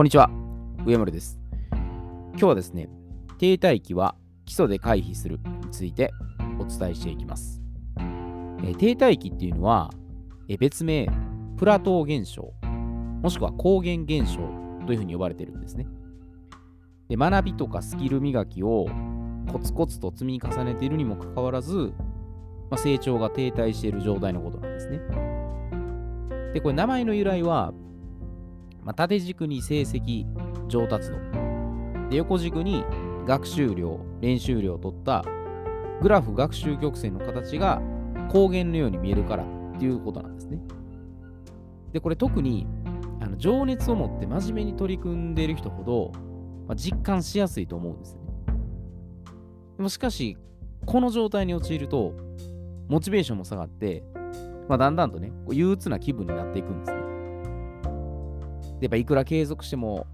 [0.00, 0.30] こんにちは、
[0.86, 1.38] 上森です。
[1.72, 2.88] 今日はですね、
[3.36, 6.10] 停滞期は基礎で回避するについて
[6.58, 7.60] お伝えしていきます。
[8.64, 9.90] え停滞期っていうのは、
[10.48, 11.06] え別名、
[11.58, 12.54] プラトー現象、
[13.20, 14.38] もしくは光源現象
[14.86, 15.86] というふうに呼ばれてるんですね。
[17.10, 18.86] で学びとかスキル磨きを
[19.52, 21.92] コツコツと積み重ねているにもかかわらず、
[22.70, 24.98] まあ、成長が停滞している状態のことなんですね。
[26.54, 27.74] で、これ名前の由来は、
[28.84, 30.26] まあ、縦軸に成績、
[30.68, 31.16] 上達度。
[32.10, 32.84] で、横軸に
[33.26, 35.24] 学習量、練習量を取った
[36.00, 37.80] グラフ学習曲線の形が
[38.28, 40.60] 光源のように見えるからっていうことなんですね。
[41.92, 42.66] で、これ特に
[43.20, 46.12] あの情熱を持って真面目に取り組んでいる人ほど、
[46.66, 48.32] まあ、実感しやすいと思うんですよね。
[49.76, 50.36] でもしかし、
[50.86, 52.14] この状態に陥ると、
[52.88, 54.02] モチベーションも下がって、
[54.68, 56.99] まあ、だんだんとね、憂鬱な気分になっていくんですね。
[58.80, 60.06] で、やっぱいくら継続しても、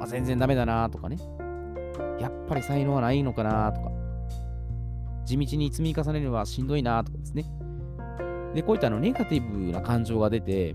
[0.00, 1.16] あ、全然ダメだなとかね、
[2.20, 3.90] やっぱり才能はないのかなとか、
[5.24, 7.44] 地道に積み重ねるのはしんどいなとかですね。
[8.54, 10.74] で、こういったあのネガティブな感情が出て、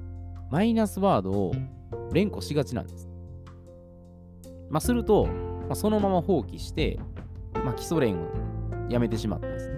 [0.52, 1.54] マイナスワードを
[2.12, 3.10] 連呼しがちなんです。
[4.70, 7.00] まあ、すると、まあ、そのまま放棄して、
[7.54, 8.28] まあ、基礎練を
[8.90, 9.76] やめてしまってですね、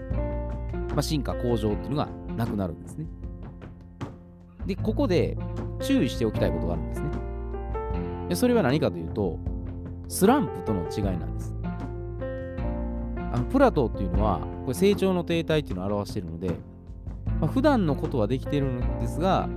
[0.90, 3.06] まあ、進化向上っていうのがなくなるんですね。
[4.66, 5.38] で、ここで
[5.82, 7.10] 注意しておきたいことがあるんですね。
[8.32, 9.38] でそれは何かというと、
[10.08, 11.54] スランプとの違いなんです。
[13.34, 16.52] あのプラトーっていうのは、これ成長の停滞っていうのを表しているので、
[17.42, 19.50] まあ、普段のことはできているんですが、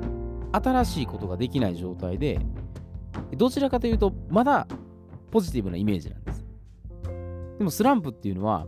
[0.50, 2.40] 新しいことができない状態で、
[3.36, 4.66] どちらかというと、まだ
[5.30, 6.44] ポジティブなイメージなんです。
[7.58, 8.66] でもスランプっていうのは、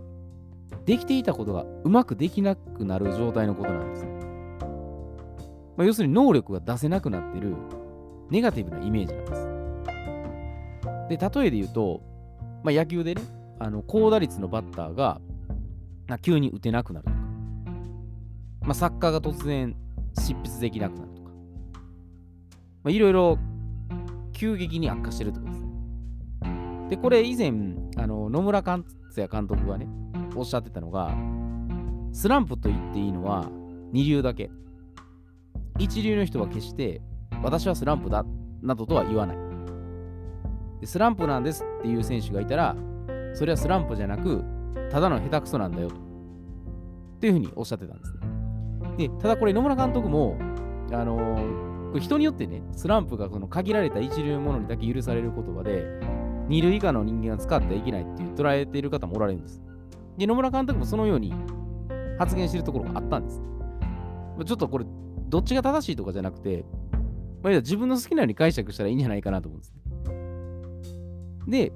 [0.84, 4.06] できていたことがうまくできなくなる状態のことなんです。
[5.76, 7.56] まあ、要するに能力が出せなくなってる
[8.30, 9.45] ネガティブなイメージなんです。
[11.08, 12.02] で、例えで言うと、
[12.62, 13.22] まあ、野球でね、
[13.58, 15.20] あの高打率のバッターが
[16.08, 17.16] まあ急に打てなくなるとか、
[18.62, 19.76] まあ、作家が突然
[20.18, 21.34] 執筆できなくなるとか、ま
[22.86, 23.38] あ、いろいろ
[24.32, 25.68] 急激に悪化してるってことですね。
[26.90, 27.52] で、これ以前、
[27.96, 28.84] あの野村監
[29.16, 29.88] 也監督がね、
[30.34, 31.14] おっしゃってたのが、
[32.12, 33.50] スランプと言っていいのは
[33.92, 34.50] 二流だけ。
[35.78, 37.02] 一流の人は決して、
[37.42, 38.24] 私はスランプだ
[38.62, 39.45] などとは言わない。
[40.80, 42.76] でスランプなんですっていう選手がいたら、
[43.34, 44.44] それはスランプじゃなく、
[44.90, 45.96] ただの下手くそなんだよと。
[45.96, 45.98] っ
[47.20, 49.08] ていうふうにおっしゃってたんですね。
[49.08, 50.36] で、ただこれ野村監督も、
[50.92, 51.66] あのー
[51.96, 55.84] これ人によってね、スランプがその限られた一流ものにだけ許される言葉で、
[56.48, 59.62] 二類以下の人間が使ってはいけないっていう捉えている方もおられるんです。
[60.18, 61.32] で、野村監督もそのように
[62.18, 63.42] 発言してるところがあったんです。
[64.44, 64.84] ちょっとこれ、
[65.28, 66.64] どっちが正しいとかじゃなくて、
[67.42, 69.74] まあ、自分の好きなように解釈したらいいんじゃないかなと思うんです。
[71.46, 71.72] で、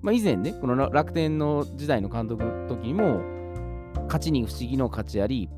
[0.00, 3.20] まあ、以前ね、この楽天の時代の監督の時にも、
[4.06, 5.48] 勝ちに不思議の勝ちあり、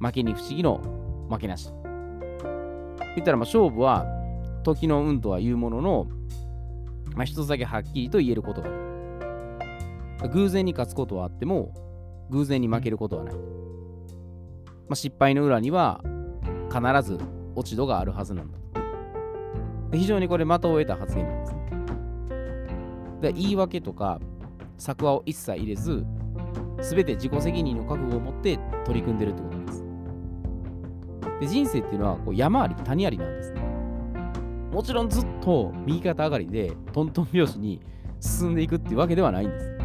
[0.00, 0.80] 負けに不思議の
[1.30, 1.74] 負けなしと。
[3.14, 4.06] 言ったら、勝負は
[4.62, 6.06] 時の運とは言うものの、
[7.14, 10.28] まあ、一つだけはっきりと言えることがある。
[10.28, 11.74] 偶然に勝つことはあっても、
[12.30, 13.34] 偶然に負けることはない。
[13.34, 13.40] ま
[14.90, 16.02] あ、失敗の裏には
[16.68, 17.18] 必ず
[17.54, 18.58] 落ち度があるはずなんだ。
[19.92, 21.59] 非常にこれ的を得た発言なんです。
[23.20, 24.20] で言い訳とか
[24.78, 26.04] 策話を一切入れず、
[26.80, 29.84] すべて自己責任の覚悟を持って取り組んでるってことなんです。
[31.40, 33.60] で人生っていうのはこう山あり谷ありなんですね。
[34.72, 37.80] もちろんずっと右肩上がりでトントン拍子に
[38.20, 39.78] 進んでいくっていうわけではないんです。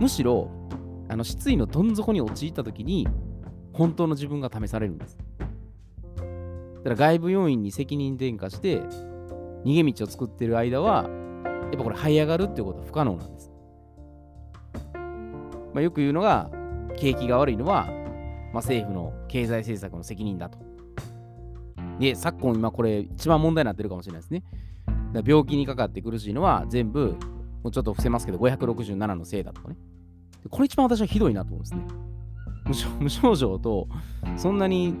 [0.00, 0.50] むしろ、
[1.08, 3.08] あの失意のどん底に陥った時に
[3.72, 5.18] 本当の自分が試されるんです。
[6.78, 8.80] だから外部要因に責任転嫁して
[9.64, 11.08] 逃げ道を作ってる間は
[11.70, 13.52] やっぱこれ這い上がるっていうことは不可能なんです。
[15.74, 16.50] まあ、よく言うのが
[16.96, 20.58] 景気が悪いのは、まあ、政府の経済政策の責任だと。
[21.98, 24.42] で、昨今今これ一番問題になってるかもしれないですね。
[25.12, 27.16] だ病気にかかって苦しいのは全部、
[27.62, 29.76] もうちょっと伏せますけど、567のせいだとかね。
[30.50, 32.98] これ一番私はひどいなと思うんですね。
[33.00, 33.88] 無症 状と、
[34.36, 34.94] そんなに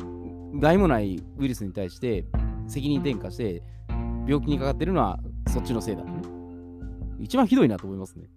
[0.54, 2.26] 害もないウイルスに対して
[2.66, 3.62] 責任転嫁して、
[4.26, 6.17] 病気にかかってるのはそっちのせいだと。
[7.20, 8.28] 一番ひどいなと思いますね。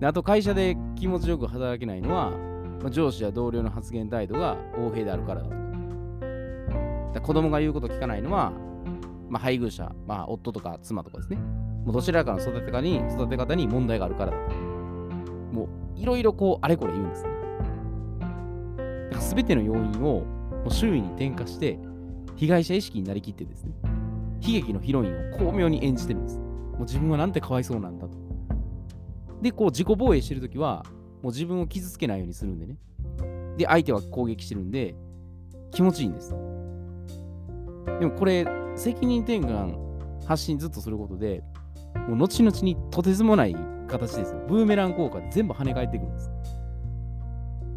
[0.00, 2.30] であと、会社で気持ちよく働けないのは、
[2.82, 5.60] まあ上司や同僚の発言態度が横柄であるからだとか。
[7.14, 8.52] だ子供が言うこと聞かないのは、
[9.28, 11.36] まあ、配偶者、まあ、夫とか妻とかですね。
[11.84, 14.54] もうどちらかの育て方に育て方に問題があるからだと。
[15.52, 17.30] もういろいろこうあれこれ言うんですね。
[19.10, 20.24] だから全ての要因をも
[20.66, 21.78] う周囲に転嫁して
[22.36, 23.72] 被害者意識になりきってですね。
[24.40, 26.40] 悲劇のヒロインを巧妙に演じてるんです。
[26.80, 28.16] もう自分はなんてかわいそうなんだと。
[29.42, 30.82] で、こう自己防衛してるときは、
[31.22, 32.78] もう自分を傷つけないようにするんでね。
[33.58, 34.94] で、相手は攻撃してるんで、
[35.72, 36.30] 気持ちいいんです。
[36.30, 38.46] でもこれ、
[38.76, 39.76] 責任転換
[40.24, 41.42] 発信ずっとすることで、
[42.08, 43.54] もう後々にとてつもない
[43.86, 44.40] 形ですよ。
[44.48, 46.30] ブーメラン効果で全部跳ね返ってくるんです。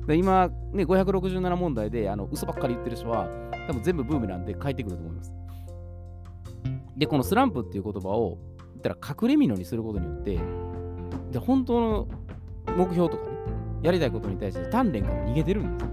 [0.08, 3.28] で今、ね、567問題であの嘘ばっかり言ってる人は、
[3.68, 5.34] 多分全部ブーメランで返ってくると思います。
[6.96, 8.38] で、このスランプっていう言葉を、
[8.74, 10.40] 言ったら隠れ蓑にすることによって、
[11.32, 12.08] で本当の
[12.76, 13.32] 目標とかね、
[13.82, 15.90] やりたいことに対して鍛錬から逃げてるんです。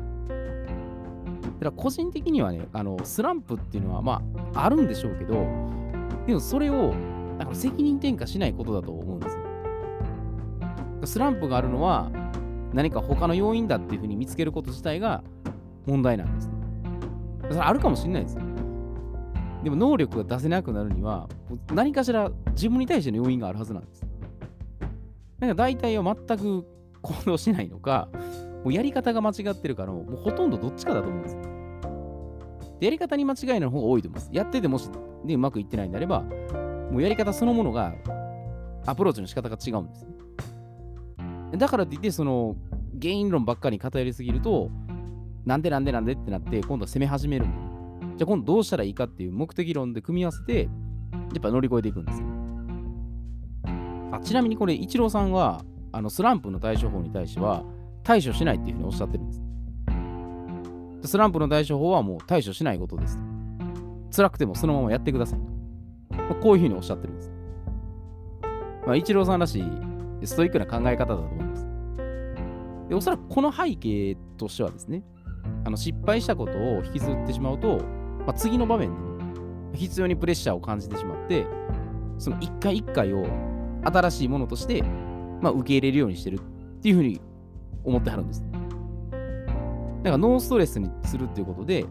[1.61, 4.23] だから個人的にはね、あのスランプっていうのはま
[4.55, 5.47] ああるんでしょうけど、
[6.27, 6.95] でもそれを
[7.39, 9.43] だから責任転嫁しないことだと思うんですよ。
[11.05, 12.11] スランプがあるのは
[12.73, 15.23] 何か他の要因だっていうふうに見つけること自体が
[15.87, 16.51] 問題なんです、
[17.49, 18.43] それあるかもしれないですよ。
[19.63, 21.29] でも能力が出せなくなるには
[21.73, 24.07] 何かしら自分に対しての要因があるはずなんです。
[25.39, 26.67] なんか大体は全く
[27.03, 28.09] 行動しないのか、
[28.65, 31.39] もうやり方が間違ってるからもうほとんどどっちかだと思うんです。
[32.79, 34.31] でやり方に間違いの方が多いと思います。
[34.33, 34.89] やっててもし、
[35.25, 36.21] ね、うまくいってないんであれば、
[36.91, 37.95] もうやり方そのものが、
[38.87, 40.11] アプローチの仕方が違うんですね。
[41.59, 42.57] だからといって、その、
[43.01, 44.71] 原因論ばっかり偏りすぎると、
[45.45, 47.70] なんでなんでなんでってなって、今度は攻め始めるんで、
[48.21, 50.69] じゃあ今度どうしたらいいかっていう目的論で組み合わせて、や
[51.39, 52.27] っぱ乗り越えていくんですよ。
[54.13, 57.65] あちなみにこれ、イチローさんは、あのスランプの対処法に対しては、
[58.03, 59.33] 対処しないっていうふうにおっしゃってるんで
[61.03, 61.13] す。
[61.13, 63.19] スランプの対処法はもう対処しないことです。
[64.15, 65.41] 辛くてもそのままやってください。
[66.11, 67.33] ま、こういうふうにおっしゃってるんです。
[68.87, 69.65] まあ、イチローさんらしい
[70.27, 71.67] ストイックな考え方だと思います。
[72.91, 75.05] でおそらくこの背景としてはですね、
[75.65, 77.81] あの失敗したことを引きずってしまうと、
[78.27, 78.91] まあ、次の場面
[79.73, 81.47] で、必要にプレッシャーを感じてしまって、
[82.19, 83.27] その一回一回を
[83.85, 84.83] 新しいものとして、
[85.41, 86.41] まあ、受け入れるようにしてるっ
[86.83, 87.21] ていうふうに
[87.85, 88.45] 思ってはるんです。
[90.03, 91.85] だからノーストレスにするっていうことで、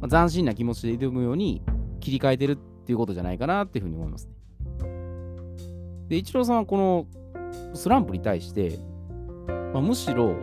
[0.00, 1.62] まあ、斬新な気持ちで挑むように
[2.00, 4.32] 切り替えてるっていうことじゃないかなっていうふうに思いますね。
[6.08, 7.06] で、イチローさんはこの
[7.74, 8.78] スランプに対して、
[9.72, 10.34] まあ、むしろ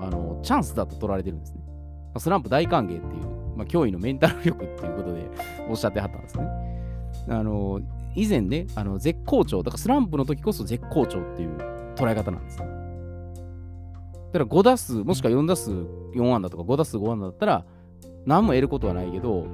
[0.00, 1.60] あのチャンスだと取られてるんですね。
[1.66, 3.22] まあ、スランプ大歓迎っていう、
[3.60, 5.28] まあ、脅威のメンタル力っていうことで
[5.68, 6.44] おっしゃってはったんですね。
[7.28, 7.78] あの
[8.16, 11.56] 以前ね、あの絶好調、だからスランプの時こそ絶好調っていう
[11.94, 12.56] 捉え方なんです。
[12.56, 12.70] だか
[14.32, 17.64] ら5打数、もしくは4打数4安打とか5打数5安打だったら、
[18.24, 19.46] 何も得ることはないけど、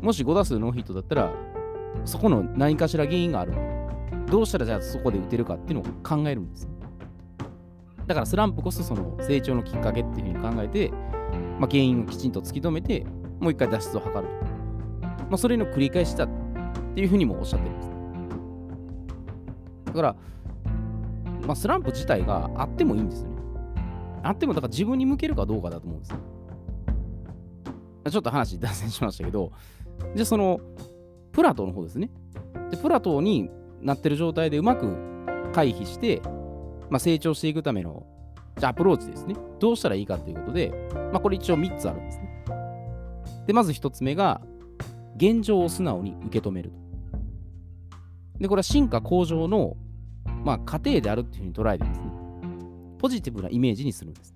[0.00, 1.32] もし5打数ノーヒットだったら、
[2.04, 3.52] そこの何かしら原因がある。
[4.26, 6.68] どうしたらじゃあそこで打てるかっていうのを考えるんです。
[8.06, 10.90] だからスランプこそその成長のきっかけっていうふうに考えて、
[11.58, 13.06] まあ、原因をきちんと突き止めて、
[13.42, 14.20] もう一回脱出を図ると。
[15.28, 16.28] まあ、それの繰り返しだっ
[16.94, 17.90] ていうふうにもおっしゃってるんです。
[19.86, 20.16] だから、
[21.44, 23.36] まあ、スランプ自体があってもいいんですよね。
[24.22, 26.18] あっても、だから自分に向けるかどうかだと思うんですよ。
[28.10, 29.50] ちょっと話脱線しましたけど、
[30.14, 30.60] じゃあその、
[31.32, 32.10] プラトーの方ですね。
[32.70, 33.50] で、プラトーに
[33.80, 34.86] なってる状態でうまく
[35.52, 36.22] 回避して、
[36.90, 38.06] まあ、成長していくための
[38.56, 39.34] じゃアプローチですね。
[39.58, 40.72] どうしたらいいかということで、
[41.12, 42.31] まあ、これ一応3つあるんですね。
[43.46, 44.40] で、まず1つ目が、
[45.16, 46.72] 現状を素直に受け止める。
[48.38, 49.76] で、これは進化向上の、
[50.44, 52.06] まあ、過程であるっていうふうに捉えてですね、
[52.98, 54.34] ポジティブなイメージにするんです。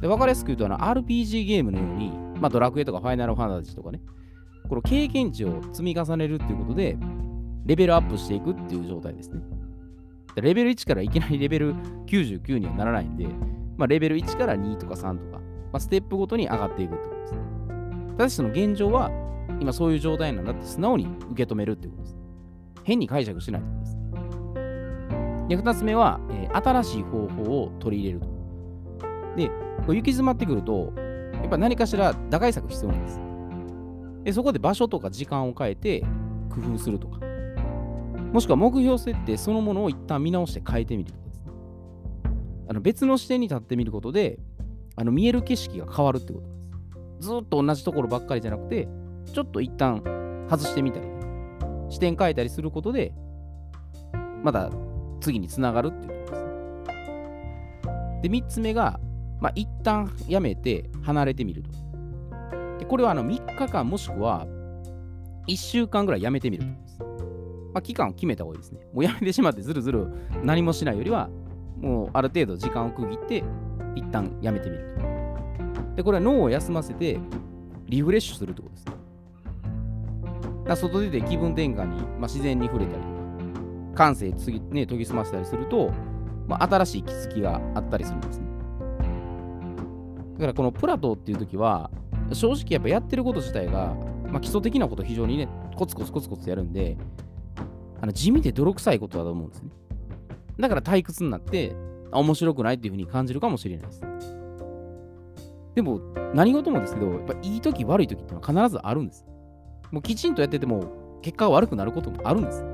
[0.00, 4.00] で、わかりやすく言うと、あの、RPG ゲームのように、まあ、ドラクエとかファイナルファンタジーとかね、
[4.68, 6.96] この経験値を積み重ねるっていうことで、
[7.66, 9.42] レベルアップしていくっていう状態ですね。
[10.36, 11.74] レベル1からいきなりレベル
[12.06, 13.26] 99にはならないんで、
[13.76, 15.40] まあ、レベル1から2とか3とか、
[15.72, 17.32] まあ、ステップごとに上がっていくってことです。
[17.32, 17.38] ね
[18.16, 19.10] ただしその現状は、
[19.60, 22.16] 今そういう状態なんだって素直に受け止めるってことです。
[22.84, 24.00] 変に解釈しないってことです。
[25.48, 28.26] で、2つ目は、えー、新しい方法を取り入れると。
[29.36, 30.92] で、こう行き詰まってくると、
[31.34, 33.20] やっぱ何かしら打開策必要なんです。
[34.24, 36.02] でそこで場所とか時間を変えて
[36.50, 37.20] 工夫するとか、
[38.32, 41.52] もしくは目標設定そのものを一旦見直して変えてみるとかですね。
[42.68, 44.38] あの別の視点に立ってみることで、
[45.00, 46.52] あの見える景色が変わるってことで
[47.22, 47.28] す。
[47.28, 48.86] ずっと同じところばっかりじゃなくて、
[49.32, 50.02] ちょっと一旦
[50.50, 51.06] 外してみたり、
[51.88, 53.14] 視点変えたりすることで、
[54.42, 54.70] まだ
[55.22, 58.20] 次につながるっていうところですね。
[58.24, 59.00] で、3つ目が、
[59.40, 61.70] まあ、一旦やめて離れてみると。
[62.78, 64.46] でこれはあの3日間もしくは
[65.48, 66.98] 1週間ぐらいやめてみるとです。
[67.72, 68.80] まあ、期間を決めた方がいいですね。
[68.92, 70.08] もうやめてしまってずるずる
[70.42, 71.30] 何もしないよりは、
[71.80, 73.44] もうある程度時間を区切って
[73.94, 74.96] 一旦やめてみる。
[75.96, 77.18] で、これは脳を休ませて
[77.86, 78.84] リフレッシュするってことです。
[80.66, 83.14] だ外出て気分転換に、まあ、自然に触れたりとか、
[83.94, 85.90] 感性つぎ、ね、研ぎ澄ませたりすると、
[86.46, 88.46] まあ、新しい気づきがあったりするんですね。
[90.34, 91.90] だからこのプラトっていう時は、
[92.32, 93.94] 正直やっぱやってること自体が、
[94.30, 96.96] まあ、基礎的なこと非常にね、コツコツコツコツやるんで、
[98.00, 99.70] あの地味で泥臭いことだと思うんですね。
[100.58, 101.74] だから退屈になって、
[102.12, 104.02] 面白くないっていうふうに感じるかもしれないです。
[105.74, 106.00] でも、
[106.34, 109.24] 何事もですけど、やっぱいい時悪い時っていうのは必ずあるんです。
[109.90, 112.64] もうきちんとやってても、結果が悪くなることもあるんです。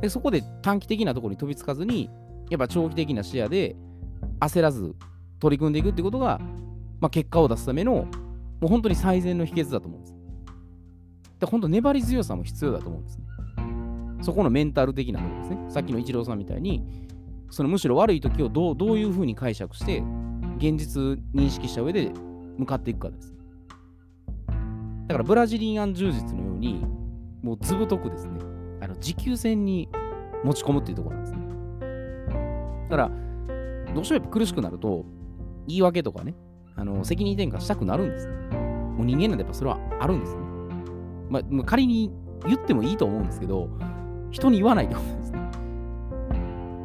[0.00, 2.10] で、そこで短期的なところに飛びつかずに、
[2.50, 3.76] やっぱ長期的な視野で
[4.40, 4.94] 焦らず
[5.38, 6.40] 取り組んでいくってことが、
[7.00, 8.08] まあ、結果を出すための、も
[8.62, 10.14] う本当に最善の秘訣だと思うんです。
[11.40, 13.24] で、本当粘り強さも必要だと思うんですね。
[14.22, 15.70] そこのメンタル的なところですね。
[15.70, 16.84] さっきのイチローさんみたいに、
[17.52, 20.02] そのむしろ悪い時をどうどういうふうに解釈して、
[20.56, 21.02] 現実
[21.34, 22.10] 認識した上で
[22.56, 23.36] 向かっていくかです。
[25.06, 26.82] だからブラジリアン柔術のように、
[27.42, 28.40] もう図太くですね、
[28.80, 29.90] あの持久戦に
[30.42, 32.88] 持ち込むっていうところなんですね。
[32.88, 33.10] だから、
[33.94, 35.04] どうしても苦しくなると、
[35.68, 36.34] 言い訳とかね、
[36.74, 38.32] あの責任転嫁したくなるんですね。
[38.96, 40.40] もう人間なんてやっぱそれはあるんですね。
[41.28, 42.10] まあ、仮に
[42.46, 43.68] 言ってもいいと思うんですけど、
[44.30, 45.41] 人に言わないってことですね。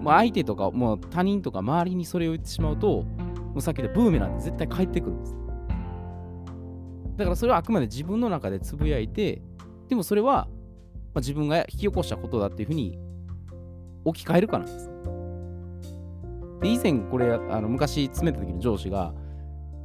[0.07, 5.35] もう相手とか、もう他人とか周りにそれを言ってしまうと、もうさっき言ったブーメランって絶対帰ってくるんです。
[7.17, 9.41] だからそれはあくまで自分の中でつぶやいて、
[9.89, 10.47] でもそれは、
[11.13, 12.97] まあ、自分が引き起こしたことだっていうふうに
[14.05, 14.89] 置き換えるかなんです。
[16.61, 19.13] で、以前これ、あの昔詰めた時の上司が、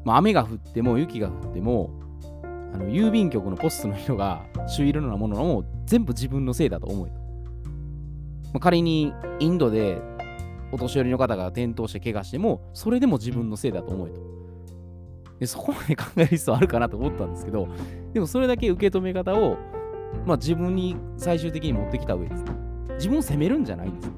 [0.04, 1.90] まあ、雨が降っても雪が降っても、
[2.72, 7.22] あの郵便局のポストの色が朱色なものも全部自分のせいだと思えと。
[8.52, 10.00] まあ、仮にインドで
[10.72, 14.20] お年寄りの方が転倒して怪我しても、それでも自分のせいだと思えと。
[15.38, 17.68] でそこまで考える必要あるかなと思ったんですけど、
[18.12, 19.56] でもそれだけ受け止め方を、
[20.26, 22.44] まあ、自分に最終的に持ってきた上です。
[22.94, 24.12] 自分を責めるんじゃないんです。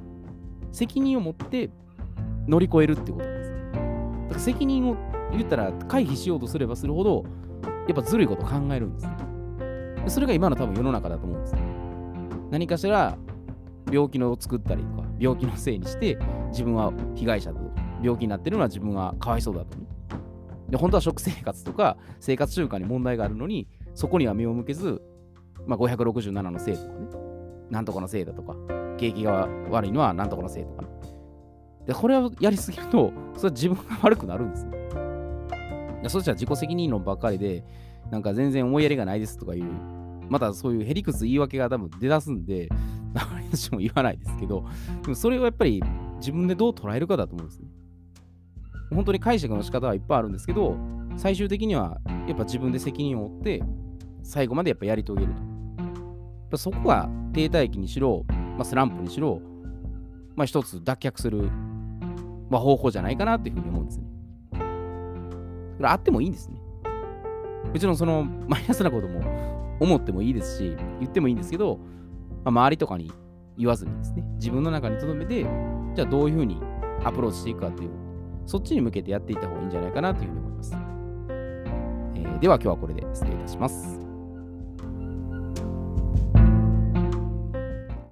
[0.72, 1.70] 責任を持って
[2.46, 3.50] 乗り越えるってことなんです。
[3.50, 4.96] だから責任を
[5.32, 7.24] 言ったら回避しようとすればするほど、
[7.88, 10.14] やっぱずるいことを考えるんです。
[10.14, 11.54] それが今の多分世の中だと思うんです。
[12.50, 13.16] 何かしら
[13.90, 16.18] 病気の作ったりとか、病気のせいにして、
[16.50, 17.84] 自分は被害者だと。
[18.04, 19.78] 病気になってるのは自分はかわいそうだと、
[20.68, 25.00] で、本当は食生活とか生活習慣に問題があるのに、そこには目を向けず、
[25.66, 27.06] まあ、567のせいとかね、
[27.70, 28.54] なんとかのせいだとか、
[28.98, 30.88] 景気が悪いのはなんとかのせいとかね。
[31.86, 34.72] で、これをやりすぎると、それは自分が悪くなるんですよ。
[36.08, 37.64] そしたら自己責任論ばっかりで、
[38.10, 39.64] なんか全然思いやりがないですとかいう、
[40.28, 42.68] またそういうへりくつ言い訳が多分出だすんで、
[43.14, 44.64] あまり私も言わないですけど、
[45.02, 45.82] でもそれをやっぱり
[46.16, 47.68] 自分でどう捉えるかだと思うんですね。
[48.90, 50.76] 本当に解釈の仕方はいっぱいあるんですけど、
[51.16, 53.62] 最終的にはやっぱ自分で責任を負って、
[54.22, 55.28] 最後までやっぱやり遂げる
[56.50, 56.56] と。
[56.56, 59.40] そこが停滞期にしろ、まあ、スランプにしろ、
[60.36, 61.50] まあ、一つ脱却する、
[62.48, 64.06] まあ、方法じゃないかなっていうふうに思うんですね。
[64.52, 66.60] これあってもいいんですね。
[67.72, 69.20] もちろんそのマイナスなことも
[69.80, 71.80] 思ってもいいですし、言ってもいいんですけど、
[72.44, 73.12] あ、周りとかに
[73.56, 75.46] 言わずにですね、自分の中に留めて、
[75.94, 76.60] じゃあどういうふうに
[77.04, 77.90] アプローチしていくかという、
[78.46, 80.74] そっちに向けてやっていった方がいいんじゃないかなというふうに思います。
[80.74, 84.03] えー、では今日はこれで失礼いたします。